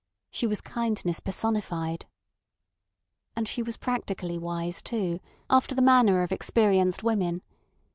[0.31, 2.07] She was kindness personified.
[3.35, 7.43] And she was practically wise too, after the manner of experienced women.